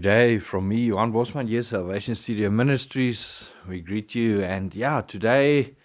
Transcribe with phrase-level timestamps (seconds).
[0.00, 3.50] Good day from me, Johan Bosman, yes, Salvation Studio Ministries.
[3.68, 4.42] We greet you.
[4.42, 5.76] And yeah, today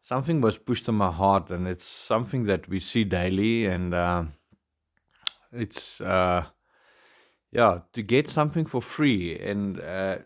[0.00, 3.66] something was pushed on my heart, and it's something that we see daily.
[3.66, 4.24] And uh,
[5.52, 6.46] it's, uh,
[7.52, 9.38] yeah, to get something for free.
[9.38, 10.16] And uh,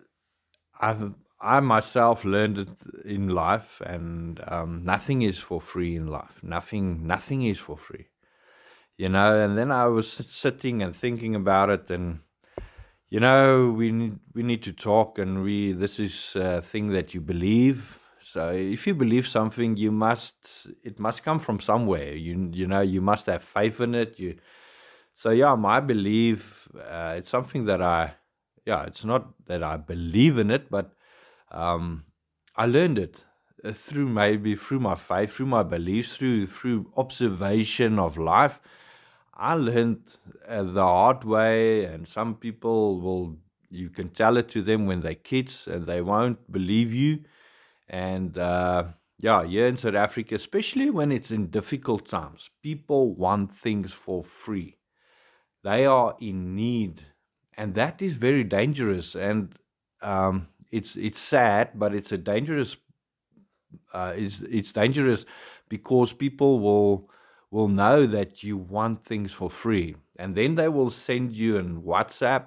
[0.81, 2.69] I've, I myself learned it
[3.05, 6.39] in life, and um, nothing is for free in life.
[6.41, 8.07] Nothing, nothing is for free.
[8.97, 12.21] You know, and then I was sitting and thinking about it, and
[13.11, 17.15] you know we need we need to talk and we this is a thing that
[17.15, 17.99] you believe.
[18.21, 22.15] So if you believe something you must it must come from somewhere.
[22.15, 24.19] You you know you must have faith in it.
[24.19, 24.37] You
[25.15, 28.15] so yeah my belief uh, it's something that i
[28.67, 30.93] yeah it's not that i believe in it but
[31.51, 32.05] um
[32.57, 33.25] i learned it
[33.65, 38.61] uh, through maybe through my faith through my beliefs through through observation of life
[39.37, 40.03] I learned
[40.49, 43.37] uh, the hard way, and some people will,
[43.69, 47.25] you can tell it to them when they're kids and they won't believe you.
[47.89, 48.85] And uh,
[49.19, 54.23] yeah, here in South Africa, especially when it's in difficult times, people want things for
[54.23, 54.77] free.
[55.63, 57.07] They are in need,
[57.57, 59.15] and that is very dangerous.
[59.15, 59.55] And
[60.03, 62.77] um, it's it's sad, but it's a dangerous.
[63.93, 65.25] Uh, it's it's dangerous
[65.69, 67.09] because people will
[67.55, 69.95] will know that you want things for free.
[70.19, 72.47] And then they will send you an WhatsApp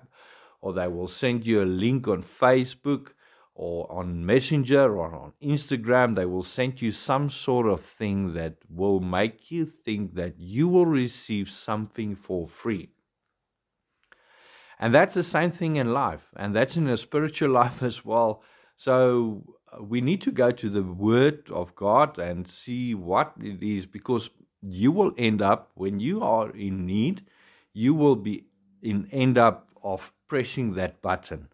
[0.60, 3.12] or they will send you a link on Facebook
[3.56, 6.16] or on Messenger or on Instagram.
[6.16, 10.68] They will send you some sort of thing that will make you think that you
[10.68, 12.90] will receive something for free.
[14.78, 18.44] And that's the same thing in life, and that's in a spiritual life as well.
[18.76, 23.64] So uh, we need to go to the Word of God and see what it
[23.64, 24.30] is because
[24.62, 27.24] you will end up when you are in need
[27.74, 28.46] you will be
[28.82, 31.48] in end up of pressing that button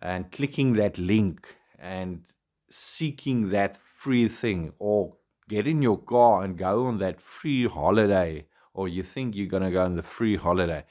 [0.00, 1.46] and clicking that link
[1.78, 2.24] and
[2.68, 5.14] seeking that free thing or
[5.48, 9.62] get in your car and go on that free holiday or you think you're going
[9.62, 10.84] to go on the free holiday.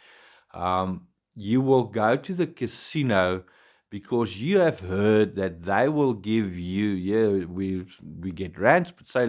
[0.54, 3.44] Um, you will go to the casino
[3.90, 7.86] because you have heard that they will give you yeah we
[8.20, 9.28] we get rands but say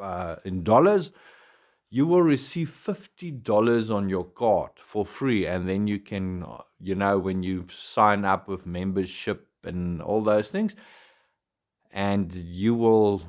[0.00, 1.10] uh, in dollars,
[1.90, 5.46] you will receive $50 on your card for free.
[5.46, 6.46] And then you can,
[6.80, 10.74] you know, when you sign up with membership and all those things,
[11.92, 13.22] and you will,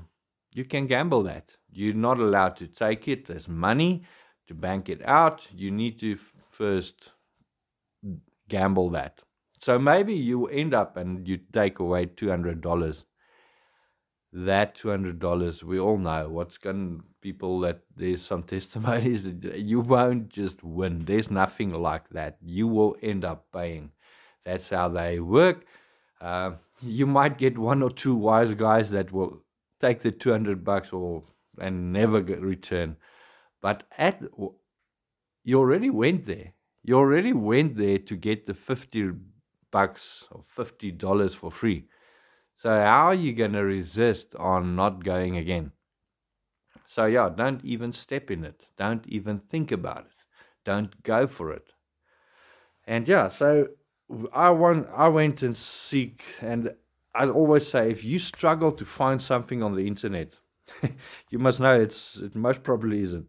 [0.54, 1.56] you can gamble that.
[1.72, 4.04] You're not allowed to take it as money
[4.48, 5.48] to bank it out.
[5.52, 6.20] You need to
[6.52, 7.10] first
[8.48, 9.22] gamble that.
[9.60, 13.04] So maybe you end up and you take away $200
[14.34, 20.30] that $200 we all know what's going people that there's some testimonies that you won't
[20.30, 21.06] just win.
[21.06, 22.38] There's nothing like that.
[22.42, 23.92] You will end up paying.
[24.46, 25.66] That's how they work.
[26.20, 29.42] Uh, you might get one or two wise guys that will
[29.80, 31.24] take the 200 bucks or
[31.60, 32.96] and never get return.
[33.62, 34.22] But at
[35.44, 36.54] you already went there.
[36.84, 39.12] You already went there to get the 50
[39.72, 41.86] bucks or 50 dollars for free
[42.62, 45.72] so how are you going to resist on not going again?
[46.86, 48.68] So yeah, don't even step in it.
[48.78, 50.26] Don't even think about it.
[50.64, 51.74] Don't go for it.
[52.86, 53.70] And yeah, so
[54.32, 56.76] I want I went and seek and
[57.16, 60.36] I always say if you struggle to find something on the internet,
[61.32, 63.26] you must know it's it most probably isn't.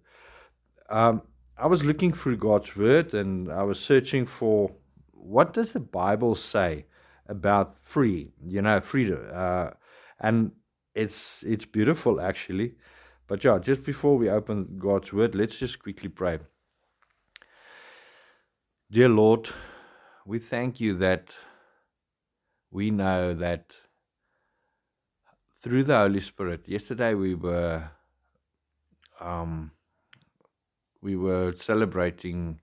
[0.91, 1.22] Um,
[1.56, 4.72] I was looking through God's word and I was searching for
[5.12, 6.84] what does the Bible say
[7.28, 9.21] about free, you know, freedom.
[9.33, 9.71] Uh,
[10.21, 10.53] and
[10.94, 12.75] it's it's beautiful actually.
[13.27, 16.38] But yeah, just before we open God's word, let's just quickly pray.
[18.91, 19.49] Dear Lord,
[20.27, 21.31] we thank you that
[22.71, 23.75] we know that
[25.62, 26.69] through the Holy Spirit.
[26.69, 27.91] Yesterday we were
[29.20, 29.70] um,
[31.00, 32.61] we were celebrating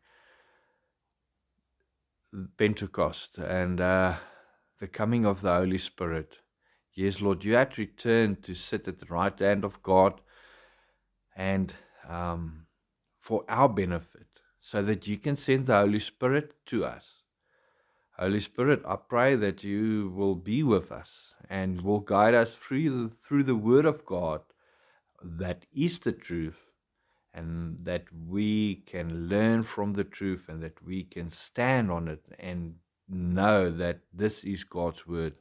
[2.58, 4.18] Pentecost, and uh,
[4.80, 6.38] the coming of the Holy Spirit.
[6.94, 10.22] Yes, Lord, you had returned to sit at the right hand of God
[11.36, 11.74] and
[12.08, 12.66] um,
[13.20, 14.28] for our benefit,
[14.62, 17.06] so that you can send the Holy Spirit to us.
[18.18, 22.90] Holy Spirit, I pray that you will be with us and will guide us through
[22.90, 24.42] the, through the Word of God
[25.24, 26.58] that is the truth,
[27.34, 32.26] and that we can learn from the truth and that we can stand on it
[32.38, 32.76] and
[33.10, 35.34] know that this is God's word.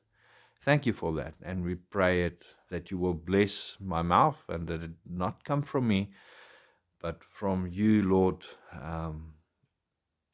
[0.64, 1.34] Thank you for that.
[1.42, 5.62] And we pray it that you will bless my mouth and that it not come
[5.62, 6.10] from me,
[7.00, 8.44] but from you, Lord.
[8.72, 9.34] Um,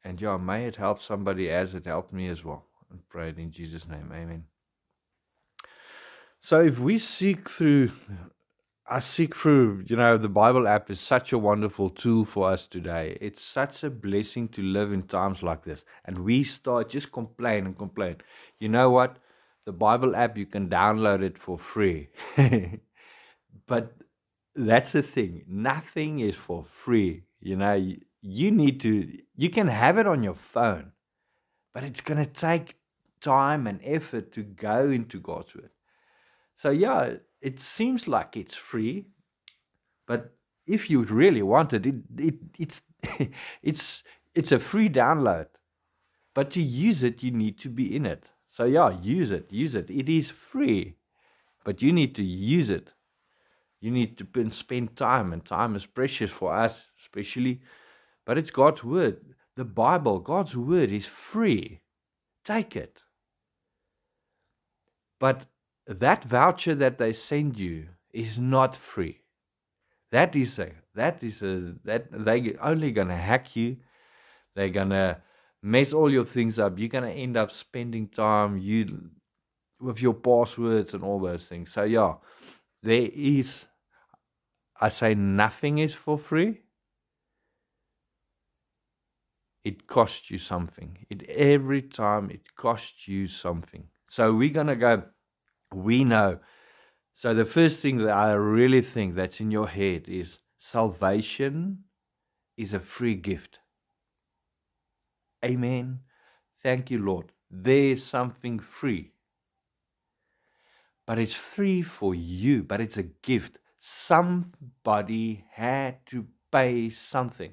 [0.07, 2.63] And yeah, may it help somebody as it helped me as well.
[2.91, 4.11] And pray it in Jesus' name.
[4.13, 4.43] Amen.
[6.41, 7.91] So if we seek through,
[8.87, 12.67] I seek through, you know, the Bible app is such a wonderful tool for us
[12.67, 13.17] today.
[13.19, 15.83] It's such a blessing to live in times like this.
[16.03, 18.17] And we start just complain and complain.
[18.59, 19.17] You know what?
[19.65, 22.09] The Bible app, you can download it for free.
[23.67, 23.95] but
[24.55, 25.45] that's the thing.
[25.47, 27.23] Nothing is for free.
[27.39, 30.91] You know, you, you need to, you can have it on your phone,
[31.73, 32.75] but it's going to take
[33.19, 35.71] time and effort to go into God's Word.
[36.55, 37.15] So, yeah,
[37.45, 39.05] it seems like it's free,
[40.07, 40.33] but
[40.65, 42.81] if you really want it, it, it it's,
[43.61, 44.03] it's,
[44.33, 45.45] it's a free download.
[46.33, 48.23] But to use it, you need to be in it.
[48.47, 49.91] So, yeah, use it, use it.
[49.91, 50.95] It is free,
[51.63, 52.89] but you need to use it.
[53.79, 57.61] You need to spend time, and time is precious for us, especially.
[58.25, 59.17] But it's God's word.
[59.55, 61.81] The Bible, God's word, is free.
[62.43, 63.03] Take it.
[65.19, 65.45] But
[65.87, 69.21] that voucher that they send you is not free.
[70.11, 73.77] That is a that is a that they only gonna hack you.
[74.55, 75.21] They're gonna
[75.61, 76.79] mess all your things up.
[76.79, 79.09] You're gonna end up spending time you
[79.79, 81.71] with your passwords and all those things.
[81.71, 82.15] So yeah,
[82.81, 83.65] there is
[84.79, 86.61] I say nothing is for free.
[89.63, 91.05] It costs you something.
[91.09, 93.87] It every time it costs you something.
[94.09, 95.03] So we're gonna go
[95.75, 96.39] we know.
[97.13, 101.83] So the first thing that I really think that's in your head is salvation
[102.57, 103.59] is a free gift.
[105.43, 105.99] Amen.
[106.63, 107.31] Thank you, Lord.
[107.51, 109.11] There's something free.
[111.05, 113.59] But it's free for you, but it's a gift.
[113.79, 117.51] Somebody had to pay something.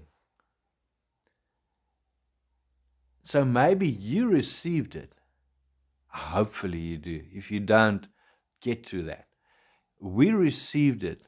[3.23, 5.13] So maybe you received it.
[6.09, 7.23] Hopefully you do.
[7.33, 8.07] If you don't,
[8.62, 9.26] get to that.
[10.00, 11.23] We received it,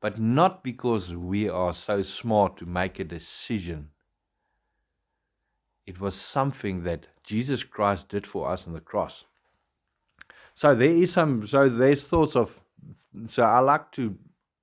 [0.00, 3.90] but not because we are so smart to make a decision.
[5.86, 9.24] It was something that Jesus Christ did for us on the cross.
[10.54, 12.58] So there is some, so there's thoughts of,
[13.28, 14.16] so I like to,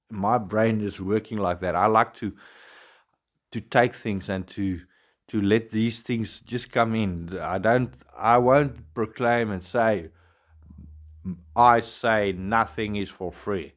[0.10, 1.76] my brain is working like that.
[1.76, 2.34] I like to,
[3.52, 4.82] to take things and to,
[5.30, 7.38] to let these things just come in.
[7.40, 10.10] I don't, I won't proclaim and say,
[11.56, 13.74] I say nothing is for free.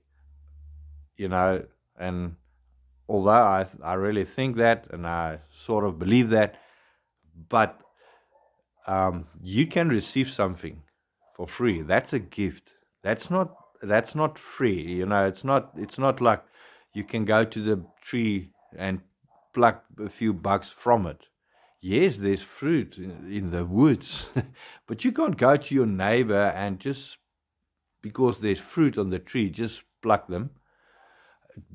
[1.16, 1.64] You know,
[1.98, 2.36] and
[3.08, 6.56] although I, I really think that and I sort of believe that,
[7.48, 7.80] but
[8.86, 10.82] um, you can receive something
[11.34, 11.82] for free.
[11.82, 12.72] That's a gift.
[13.02, 14.80] That's not that's not free.
[14.80, 16.42] You know, it's not it's not like
[16.94, 19.00] you can go to the tree and
[19.54, 21.26] pluck a few bucks from it.
[21.80, 24.26] Yes, there's fruit in, in the woods,
[24.86, 27.18] but you can't go to your neighbor and just
[28.02, 30.50] because there's fruit on the tree, just pluck them.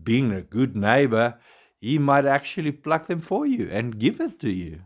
[0.01, 1.35] Being a good neighbor,
[1.79, 4.81] he might actually pluck them for you and give it to you.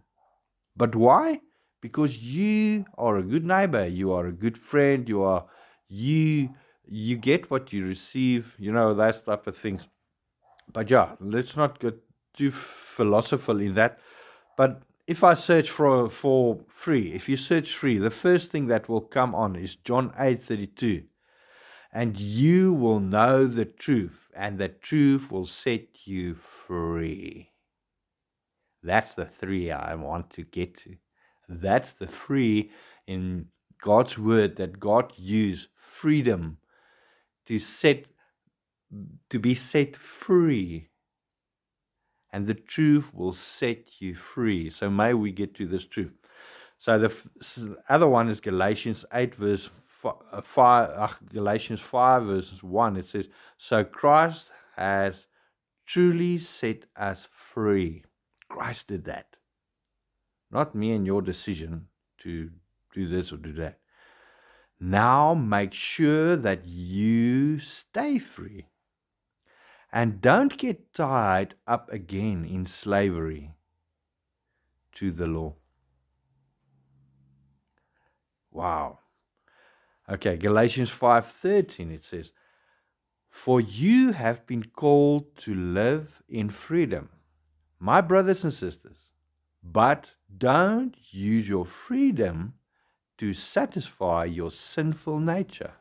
[0.76, 1.42] But why?
[1.82, 5.46] Because you are a good neighbor, you are a good friend, you are
[5.88, 6.50] you
[6.90, 9.88] you get what you receive, you know, that type of things.
[10.72, 12.02] But yeah, let's not get
[12.34, 14.00] too philosophical in that.
[14.58, 18.90] But if I search for for free, if you search free, the first thing that
[18.90, 21.04] will come on is John eight thirty two
[21.98, 27.50] and you will know the truth, and the truth will set you free.
[28.84, 30.98] That's the three I want to get to.
[31.50, 32.70] That's the free
[33.08, 33.48] in
[33.82, 36.60] God's word that God used freedom
[37.48, 38.06] to set
[39.32, 40.90] to be set free.
[42.32, 44.70] And the truth will set you free.
[44.70, 46.14] So may we get to this truth.
[46.78, 47.12] So the
[47.90, 49.72] other one is Galatians 8 verse
[50.44, 53.28] five, uh, Galatians 5, verses 1, it says,
[53.58, 55.28] So Christ has
[55.86, 58.04] truly set us free.
[58.50, 59.36] Christ did that.
[60.52, 61.88] Not me and your decision
[62.20, 62.50] to
[62.94, 63.80] do this or do that.
[64.80, 68.68] Now make sure that you stay free.
[69.92, 73.54] And don't get tied up again in slavery
[74.96, 75.56] to the law.
[78.52, 79.00] Wow.
[80.10, 82.32] Okay, Galatians 5:13 it says,
[83.30, 87.10] "For you have been called to live in freedom,
[87.80, 89.12] my brothers and sisters,
[89.62, 92.54] but don't use your freedom
[93.18, 95.74] to satisfy your sinful nature.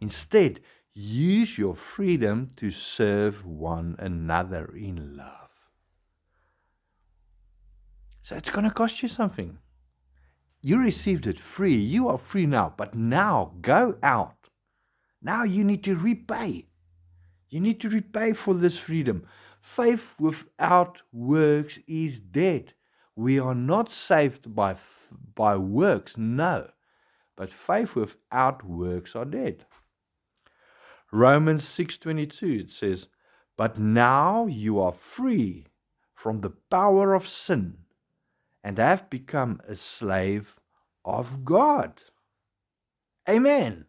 [0.00, 0.60] Instead,
[0.94, 5.50] use your freedom to serve one another in love."
[8.20, 9.58] So it's going to cost you something.
[10.66, 11.76] You received it free.
[11.76, 12.74] You are free now.
[12.76, 14.48] But now go out.
[15.22, 16.66] Now you need to repay.
[17.48, 19.28] You need to repay for this freedom.
[19.60, 22.72] Faith without works is dead.
[23.14, 24.74] We are not saved by,
[25.36, 26.70] by works, no.
[27.36, 29.66] But faith without works are dead.
[31.12, 33.06] Romans 6:22 it says,
[33.56, 35.68] "But now you are free
[36.12, 37.85] from the power of sin
[38.66, 40.58] and have become a slave
[41.04, 42.02] of God."
[43.28, 43.86] Amen.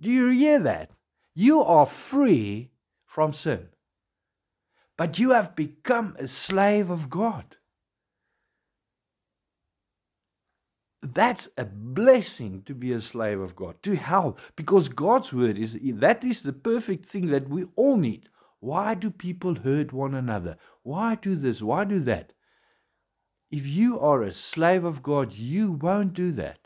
[0.00, 0.90] Do you hear that?
[1.34, 2.72] You are free
[3.06, 3.68] from sin.
[4.96, 7.56] But you have become a slave of God.
[11.00, 15.78] That's a blessing to be a slave of God, to help, because God's word is
[16.00, 18.28] that is the perfect thing that we all need.
[18.58, 20.58] Why do people hurt one another?
[20.82, 21.62] Why do this?
[21.62, 22.32] Why do that?
[23.50, 26.60] If you are a slave of God, you won't do that.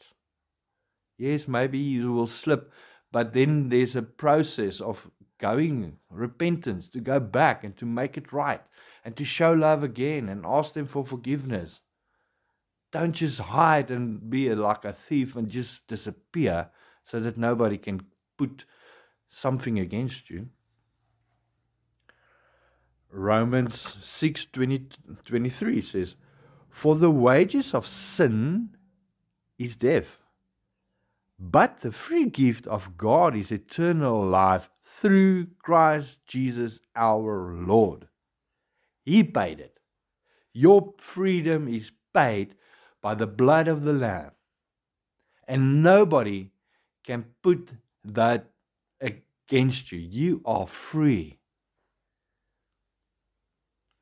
[1.17, 2.73] Yes, maybe you will slip,
[3.13, 8.33] but then there's a process of going, repentance, to go back and to make it
[8.33, 8.63] right,
[9.05, 11.81] and to show love again and ask them for forgiveness.
[12.91, 16.69] Don't just hide and be like a thief and just disappear
[17.05, 18.03] so that nobody can
[18.37, 18.65] put
[19.29, 20.49] something against you.
[23.11, 24.89] Romans 6 20,
[25.25, 26.15] 23 says,
[26.73, 28.71] For the wages of sin
[29.59, 30.23] is death,
[31.39, 38.09] but the free gift of God is eternal life through Christ Jesus our Lord.
[39.05, 39.79] He paid it.
[40.53, 42.55] Your freedom is paid
[43.01, 44.33] by the blood of the Lamb.
[45.47, 46.51] And nobody
[47.05, 47.71] can put
[48.05, 48.47] that
[49.01, 49.99] against you.
[49.99, 51.39] You are free.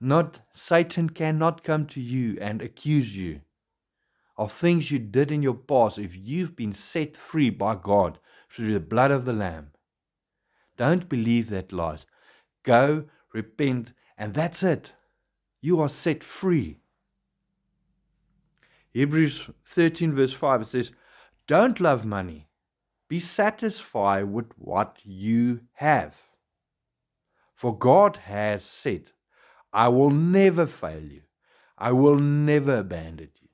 [0.00, 3.42] Not Satan cannot come to you and accuse you
[4.40, 8.18] of things you did in your past if you've been set free by God
[8.50, 9.72] through the blood of the Lamb.
[10.78, 12.06] Don't believe that lies.
[12.62, 13.04] Go,
[13.34, 14.92] repent, and that's it.
[15.60, 16.78] You are set free.
[18.94, 20.92] Hebrews 13, verse 5, it says,
[21.46, 22.48] Don't love money.
[23.08, 26.16] Be satisfied with what you have.
[27.54, 29.12] For God has said,
[29.72, 31.22] I will never fail you.
[31.78, 33.48] I will never abandon you.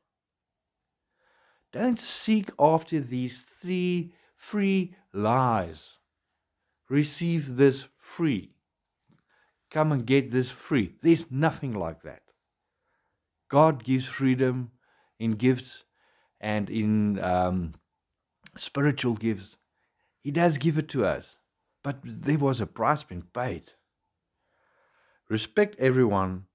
[1.73, 5.99] Don't seek after these three free lies.
[6.89, 8.55] Receive this free.
[9.71, 10.95] Come and get this free.
[11.03, 12.23] There's nothing like that.
[13.49, 14.71] God gives freedom
[15.19, 15.85] in gifts
[16.41, 17.75] and in um,
[18.57, 19.57] spiritual gifts.
[20.23, 21.37] He does give it to us,
[21.83, 23.73] but there was a price being paid.
[25.29, 26.47] Respect everyone.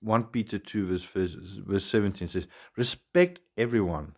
[0.00, 4.14] 1 Peter 2, verse, verse 17 says, Respect everyone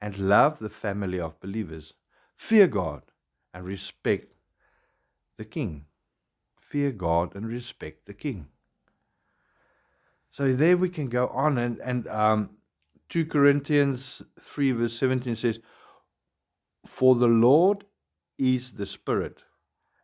[0.00, 1.94] and love the family of believers.
[2.36, 3.02] Fear God
[3.54, 4.34] and respect
[5.38, 5.86] the king.
[6.60, 8.46] Fear God and respect the king.
[10.30, 12.50] So there we can go on and, and um,
[13.10, 15.58] 2 Corinthians 3, verse 17 says,
[16.86, 17.84] For the Lord
[18.38, 19.42] is the Spirit,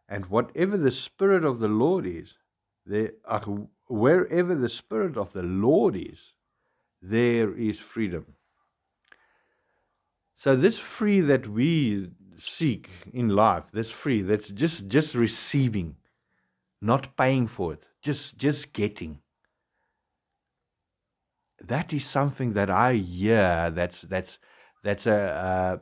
[0.09, 2.35] and whatever the Spirit of the Lord is,
[3.89, 6.33] wherever the Spirit of the Lord is,
[7.03, 8.35] there is freedom.
[10.35, 15.97] So this free that we seek in life, this free, that's just just receiving,
[16.81, 19.19] not paying for it, just just getting
[21.67, 23.71] that is something that I hear.
[23.75, 24.39] That's that's
[24.85, 25.15] that's a.
[25.15, 25.79] Uh,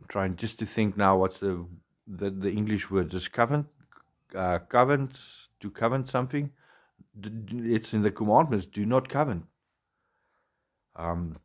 [0.00, 1.18] I'm trying just to think now.
[1.18, 1.66] What's the
[2.06, 3.10] the, the English word?
[3.10, 3.66] Just covenant,
[4.34, 5.18] uh, covenant
[5.62, 6.50] to covenant something.
[7.22, 8.66] It's in the commandments.
[8.66, 9.46] Do not covenant.
[10.94, 11.38] Um,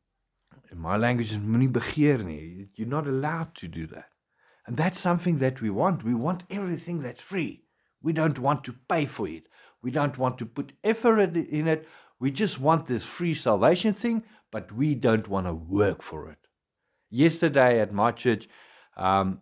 [0.72, 2.68] in my language is.
[2.76, 4.10] You're not allowed to do that.
[4.66, 6.04] And that's something that we want.
[6.04, 7.64] We want everything that's free.
[8.02, 9.44] We don't want to pay for it.
[9.82, 11.88] We don't want to put effort in it.
[12.20, 16.40] We just want this free salvation thing, but we don't want to work for it.
[17.10, 18.50] Yesterday at my church,
[18.98, 19.42] um,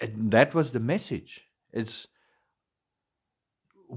[0.00, 1.42] that was the message.
[1.72, 2.06] It's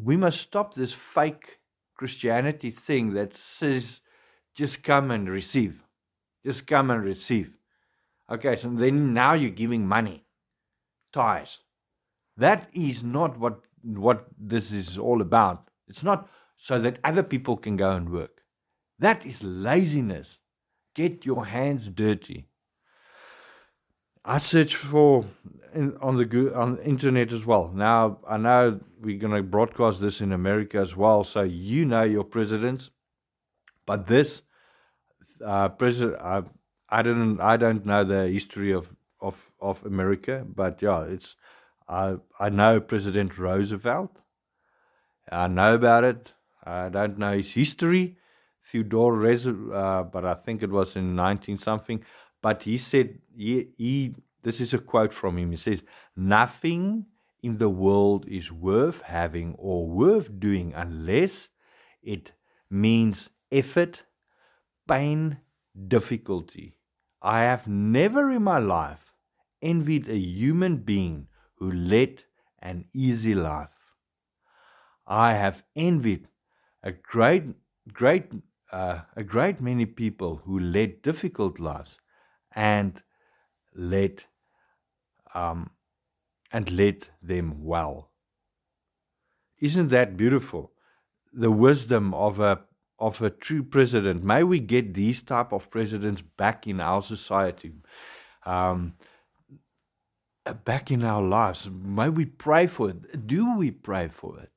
[0.03, 1.59] we must stop this fake
[1.95, 4.01] Christianity thing that says
[4.55, 5.83] just come and receive.
[6.45, 7.57] Just come and receive.
[8.29, 10.25] Okay, so then now you're giving money,
[11.13, 11.59] tithes.
[12.35, 15.69] That is not what what this is all about.
[15.87, 18.41] It's not so that other people can go and work.
[18.99, 20.39] That is laziness.
[20.95, 22.46] Get your hands dirty.
[24.27, 25.25] I search for
[25.73, 27.71] in, on the on internet as well.
[27.73, 32.03] Now I know we're going to broadcast this in America as well, so you know
[32.03, 32.89] your presidents.
[33.85, 34.41] But this
[35.43, 36.17] uh, President.
[36.21, 36.41] Uh,
[36.89, 37.39] I don't.
[37.39, 38.89] I don't know the history of
[39.21, 41.35] of of America, but yeah, it's.
[41.87, 44.17] I I know President Roosevelt.
[45.31, 46.33] I know about it.
[46.63, 48.17] I don't know his history,
[48.69, 52.03] Theodore Roosevelt, uh, but I think it was in nineteen something.
[52.41, 54.15] But he said he, he.
[54.43, 55.51] This is a quote from him.
[55.51, 55.83] He says,
[56.15, 57.05] "Nothing
[57.43, 61.49] in the world is worth having or worth doing unless
[62.01, 62.31] it
[62.69, 64.03] means effort,
[64.87, 65.37] pain,
[65.87, 66.75] difficulty.
[67.21, 69.13] I have never in my life
[69.61, 72.23] envied a human being who led
[72.59, 73.69] an easy life.
[75.05, 76.27] I have envied
[76.83, 77.43] a great,
[77.91, 78.31] great,
[78.71, 81.97] uh, a great many people who led difficult lives
[82.57, 83.03] and
[83.75, 84.23] led,
[85.35, 85.69] um,
[86.51, 88.09] and led them well.
[89.59, 90.71] Isn't that beautiful?
[91.31, 92.61] The wisdom of a
[92.99, 94.23] of a true president.
[94.23, 97.73] May we get these type of presidents back in our society,
[98.43, 98.95] um,
[100.65, 101.69] back in our lives.
[101.71, 103.27] May we pray for it.
[103.27, 104.49] Do we pray for it?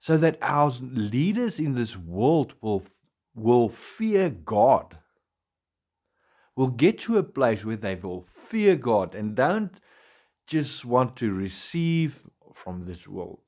[0.00, 2.84] So that our leaders in this world will
[3.34, 4.98] will fear God.
[6.56, 9.72] Will get to a place where they will fear God and don't
[10.46, 12.22] just want to receive
[12.54, 13.40] from this world.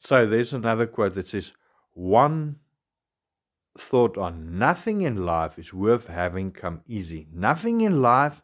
[0.00, 1.52] So there's another quote that says,
[1.92, 2.56] One
[3.78, 7.28] thought on nothing in life is worth having come easy.
[7.32, 8.42] Nothing in life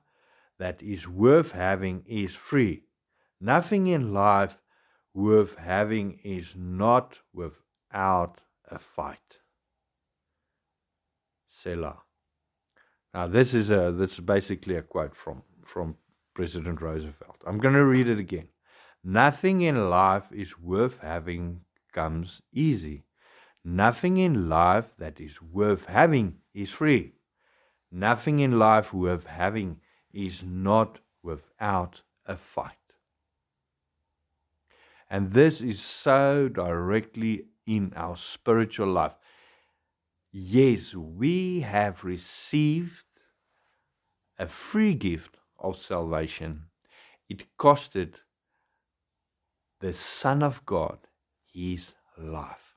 [0.58, 2.84] that is worth having is free.
[3.40, 4.58] Nothing in life
[5.14, 9.38] worth having is not without a fight.
[11.46, 12.05] Selah.
[13.16, 15.96] Now this is a this is basically a quote from from
[16.34, 17.38] President Roosevelt.
[17.46, 18.48] I'm going to read it again.
[19.02, 21.62] Nothing in life is worth having
[21.94, 23.04] comes easy.
[23.64, 27.14] Nothing in life that is worth having is free.
[27.90, 29.80] Nothing in life worth having
[30.12, 32.86] is not without a fight.
[35.08, 39.14] And this is so directly in our spiritual life.
[40.30, 43.05] Yes, we have received
[44.38, 46.64] a free gift of salvation.
[47.28, 48.14] It costed
[49.80, 50.98] the Son of God
[51.52, 52.76] his life.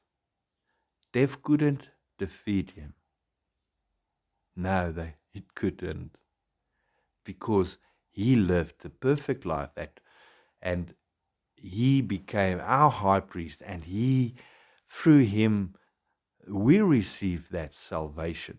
[1.14, 2.94] Death couldn't defeat him.
[4.56, 6.12] No, they, it couldn't.
[7.24, 7.78] Because
[8.10, 10.00] he lived the perfect life that,
[10.62, 10.94] and
[11.56, 14.36] he became our high priest, and he,
[14.90, 15.76] through him,
[16.48, 18.58] we receive that salvation.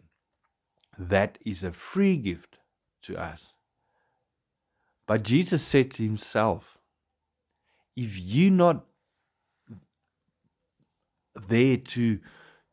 [0.98, 2.58] That is a free gift
[3.02, 3.46] to us.
[5.06, 6.78] But Jesus said to himself,
[7.96, 8.84] if you're not
[11.48, 12.20] there to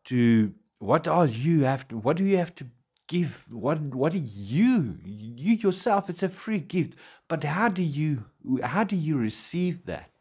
[0.06, 2.68] to what are you have to what do you have to
[3.08, 3.44] give?
[3.50, 4.98] What what are you?
[5.04, 6.94] You yourself it's a free gift.
[7.28, 8.26] But how do you
[8.64, 10.12] how do you receive that?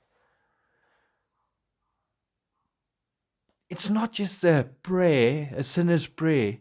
[3.68, 6.58] It's not just a prayer a sinner's prayer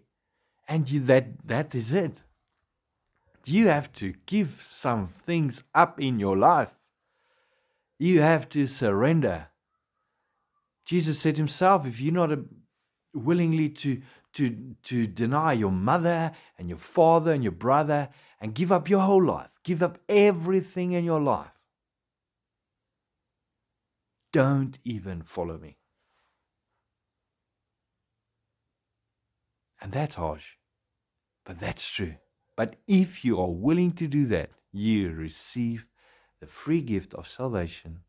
[0.68, 2.20] and you that that is it
[3.48, 6.70] you have to give some things up in your life
[7.98, 9.48] you have to surrender.
[10.86, 12.44] Jesus said himself, if you're not a,
[13.14, 14.02] willingly to,
[14.34, 19.02] to, to deny your mother and your father and your brother and give up your
[19.02, 21.48] whole life, give up everything in your life,
[24.32, 25.78] don't even follow me.
[29.82, 30.58] And that's harsh,
[31.46, 32.16] but that's true.
[32.56, 35.86] But if you are willing to do that, you receive
[36.40, 38.00] the free gift of salvation,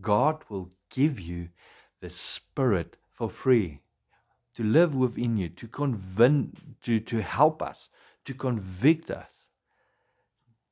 [0.00, 1.48] God will give you
[2.00, 3.80] the Spirit for free
[4.54, 7.88] to live within you, to convince, to, to help us,
[8.24, 9.30] to convict us,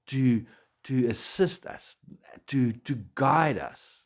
[0.06, 0.44] to,
[0.84, 1.96] to assist us,
[2.46, 4.02] to, to guide us.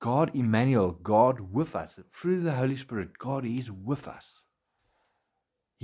[0.00, 4.32] God Emmanuel, God with us, through the Holy Spirit, God is with us.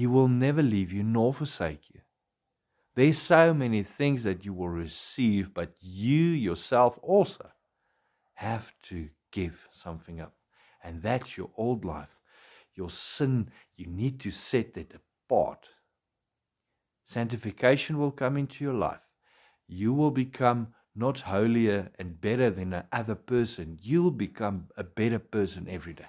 [0.01, 2.01] He will never leave you nor forsake you.
[2.95, 7.51] There's so many things that you will receive, but you yourself also
[8.33, 10.33] have to give something up.
[10.83, 12.17] And that's your old life.
[12.75, 15.69] Your sin, you need to set that apart.
[17.05, 19.07] Sanctification will come into your life.
[19.69, 23.79] You will become not holier and better than another person.
[23.83, 26.09] You'll become a better person every day.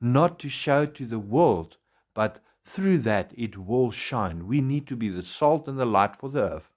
[0.00, 1.76] Not to show to the world,
[2.20, 4.46] but through that it will shine.
[4.46, 6.70] We need to be the salt and the light for the earth.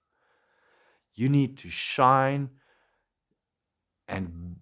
[1.14, 2.48] You need to shine,
[4.08, 4.56] and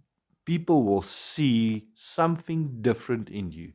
[0.45, 3.75] people will see something different in you.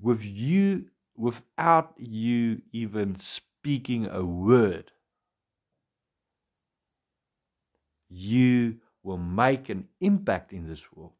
[0.00, 0.86] with you,
[1.16, 4.92] without you even speaking a word,
[8.08, 11.12] you will make an impact in this world.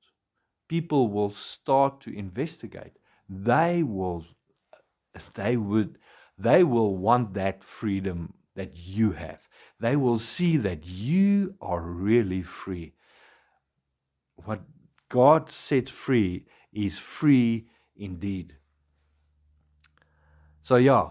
[0.69, 2.97] People will start to investigate.
[3.29, 4.25] They will,
[5.35, 5.99] they would,
[6.39, 9.41] they will want that freedom that you have.
[9.81, 12.95] They will see that you are really free.
[14.37, 14.61] What
[15.09, 18.57] God sets free is free indeed.
[20.63, 21.11] So, yeah,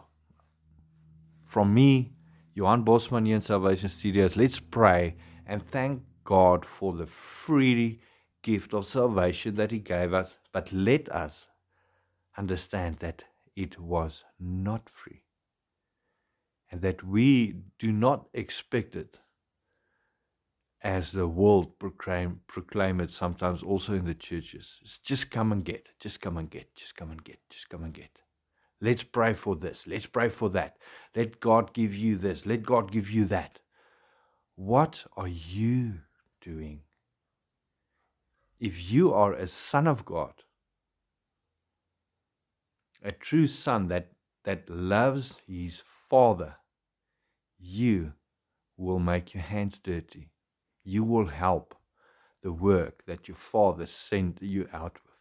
[1.46, 2.14] from me,
[2.56, 8.02] Johan Bosman here in Salvation Studios, let's pray and thank God for the free
[8.42, 10.36] gift of salvation that He gave us.
[10.52, 11.48] But let us
[12.38, 13.24] understand that
[13.56, 15.24] it was not free
[16.74, 19.20] and that we do not expect it
[20.82, 24.80] as the world proclaim, proclaim it sometimes also in the churches.
[24.82, 27.84] It's just come and get, just come and get, just come and get, just come
[27.84, 28.18] and get.
[28.82, 29.84] Let's pray for this.
[29.86, 30.78] Let's pray for that.
[31.16, 32.48] Let God give you this.
[32.48, 33.60] Let God give you that.
[34.56, 36.00] What are you
[36.42, 36.82] doing?
[38.60, 40.34] If you are a son of God,
[43.04, 44.12] a true son that,
[44.46, 46.56] that loves his father,
[47.60, 48.14] you
[48.78, 50.30] will make your hands dirty.
[50.84, 51.76] You will help
[52.42, 55.14] the work that your father sent you out with.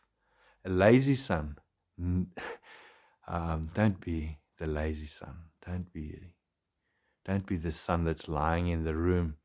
[0.65, 1.59] A lazy son,
[1.99, 5.35] um, don't be the lazy son.
[5.67, 6.35] Don't be,
[7.25, 9.37] don't be the son that's lying in the room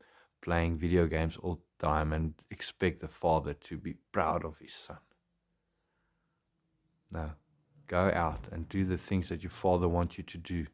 [0.42, 4.72] playing video games all the time and expect the father to be proud of his
[4.72, 4.98] son.
[7.10, 7.30] No,
[7.88, 10.66] go out and do the things that your father wants you to do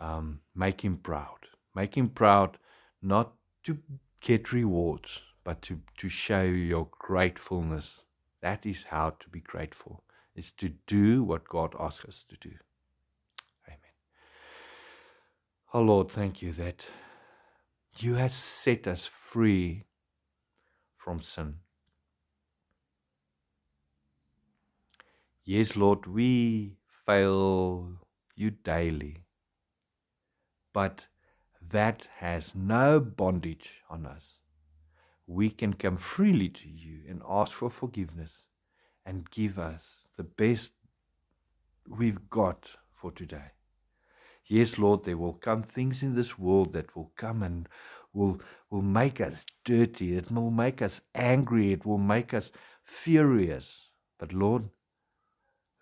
[0.00, 1.38] um, make him proud.
[1.74, 2.58] Make him proud
[3.02, 3.32] not
[3.64, 3.78] to
[4.20, 8.02] get rewards, but to, to show your gratefulness.
[8.42, 12.54] That is how to be grateful, is to do what God asks us to do.
[13.66, 13.94] Amen.
[15.74, 16.86] Oh Lord, thank you that
[17.98, 19.84] you have set us free
[20.96, 21.56] from sin.
[25.48, 27.92] Yes, Lord, we fail
[28.36, 29.24] you daily
[30.74, 31.06] but
[31.72, 34.22] that has no bondage on us.
[35.26, 38.44] We can come freely to you and ask for forgiveness
[39.04, 39.82] and give us
[40.18, 40.72] the best
[41.88, 43.52] we've got for today.
[44.46, 47.68] Yes, Lord, there will come things in this world that will come and
[48.12, 50.16] will, will make us dirty.
[50.16, 51.72] It will make us angry.
[51.72, 52.50] It will make us
[52.84, 53.88] furious.
[54.18, 54.70] But Lord,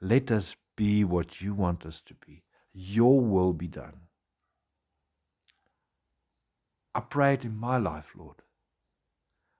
[0.00, 2.42] let us be what you want us to be.
[2.72, 4.00] Your will be done.
[6.94, 8.36] I pray it in my life, Lord.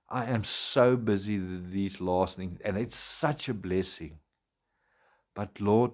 [0.09, 4.19] I am so busy these last things, and it's such a blessing.
[5.35, 5.93] But Lord,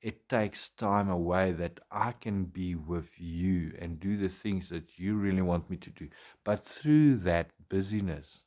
[0.00, 4.98] it takes time away that I can be with you and do the things that
[4.98, 6.08] you really want me to do.
[6.44, 8.38] But through that busyness,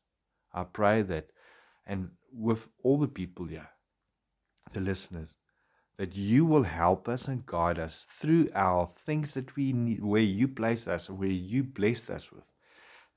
[0.53, 1.27] I pray that,
[1.85, 3.69] and with all the people here,
[4.73, 5.35] the listeners,
[5.97, 10.21] that you will help us and guide us through our things that we need, where
[10.21, 12.43] you place us, where you blessed us with,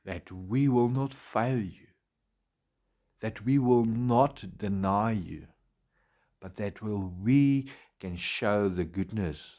[0.05, 1.87] that we will not fail you,
[3.21, 5.47] that we will not deny you,
[6.41, 9.57] but that will we can show the goodness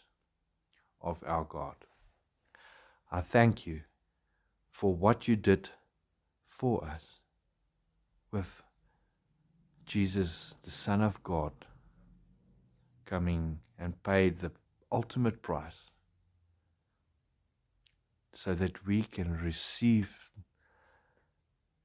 [1.01, 1.75] of our God.
[3.11, 3.81] I thank you
[4.71, 5.69] for what you did
[6.47, 7.03] for us
[8.31, 8.61] with
[9.85, 11.53] Jesus, the Son of God
[13.05, 14.51] coming and paid the
[14.91, 15.91] ultimate price
[18.33, 20.09] so that we can receive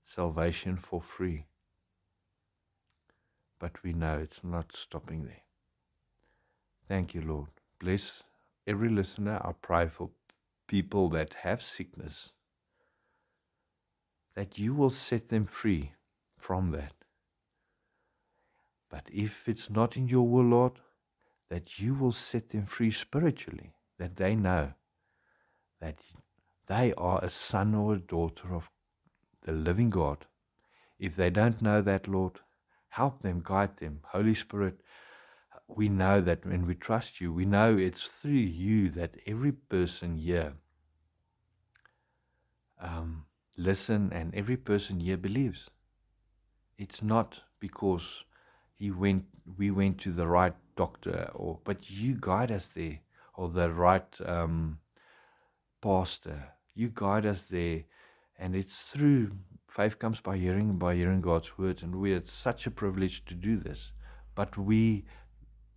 [0.04, 1.46] salvation for free.
[3.58, 5.42] But we know it's not stopping there.
[6.88, 7.50] Thank you, Lord.
[7.78, 8.24] Bless
[8.66, 9.40] every listener.
[9.44, 10.10] I pray for
[10.66, 12.30] people that have sickness,
[14.34, 15.92] that you will set them free
[16.38, 16.94] from that.
[18.88, 20.80] But if it's not in your will, Lord,
[21.50, 24.72] that you will set them free spiritually, that they know
[25.80, 25.98] that
[26.68, 28.70] they are a son or a daughter of
[29.44, 30.26] the living God.
[30.98, 32.40] If they don't know that, Lord,
[32.90, 34.00] help them, guide them.
[34.12, 34.80] Holy Spirit,
[35.66, 40.16] we know that when we trust you, we know it's through you that every person
[40.16, 40.52] here
[42.80, 43.24] um,
[43.56, 45.68] listen and every person here believes.
[46.78, 48.24] It's not because
[48.78, 49.24] he went,
[49.58, 52.98] we went to the right doctor, or but you guide us there,
[53.38, 54.78] or the right um,
[55.80, 56.38] pastor.
[56.74, 57.80] You guide us there,
[58.38, 59.32] and it's through
[59.78, 63.34] faith comes by hearing, by hearing God's word, and we it's such a privilege to
[63.34, 63.92] do this.
[64.34, 65.04] But we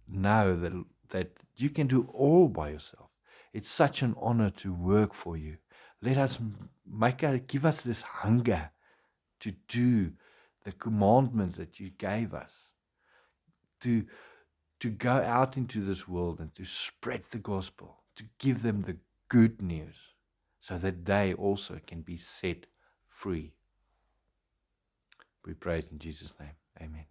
[0.08, 0.74] know that,
[1.10, 3.10] that you can do all by yourself.
[3.52, 5.58] It's such an honor to work for you.
[6.02, 6.38] Let us
[6.86, 8.72] make a, give us this hunger
[9.42, 10.14] to do
[10.64, 12.54] the commandments that you gave us,
[13.82, 14.06] to,
[14.84, 18.98] to go out into this world and to spread the gospel, to give them the
[19.30, 19.96] good news
[20.60, 22.66] so that they also can be set
[23.08, 23.54] free.
[25.46, 26.50] We pray in Jesus' name.
[26.82, 27.06] Amen.